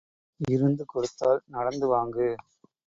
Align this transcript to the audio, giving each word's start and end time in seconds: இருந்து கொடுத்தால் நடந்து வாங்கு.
இருந்து 0.39 0.85
கொடுத்தால் 0.85 1.41
நடந்து 1.47 1.87
வாங்கு. 1.95 2.29